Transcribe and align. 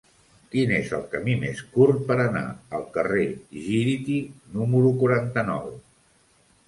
Quin 0.53 0.71
és 0.75 0.87
el 0.99 1.03
camí 1.09 1.35
més 1.43 1.59
curt 1.75 1.99
per 2.07 2.17
anar 2.23 2.43
al 2.77 2.87
carrer 2.97 3.27
Gíriti 3.67 4.17
número 4.59 4.95
quaranta-nou? 5.05 5.71